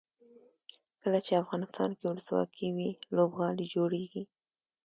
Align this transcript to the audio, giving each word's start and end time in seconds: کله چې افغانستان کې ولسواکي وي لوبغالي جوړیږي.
کله 1.01 1.19
چې 1.25 1.39
افغانستان 1.43 1.89
کې 1.97 2.05
ولسواکي 2.07 2.67
وي 2.75 2.89
لوبغالي 3.15 3.65
جوړیږي. 3.75 4.23